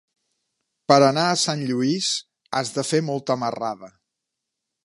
[0.91, 2.09] Per anar a Sant Lluís
[2.61, 3.93] has de fer molta marrada.